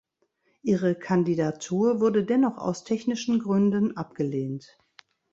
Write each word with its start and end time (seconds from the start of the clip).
Ihre 0.63 0.95
Kandidatur 0.95 1.99
wurde 1.99 2.23
dennoch 2.25 2.57
aus 2.57 2.83
technischen 2.83 3.37
Gründen 3.37 3.95
abgelehnt. 3.97 4.79